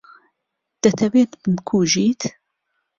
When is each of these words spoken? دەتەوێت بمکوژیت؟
دەتەوێت 0.81 1.31
بمکوژیت؟ 1.41 2.21